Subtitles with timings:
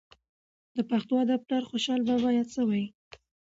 [0.75, 2.83] د پښتو ادب پلار خوشحال بابا یاد سوى.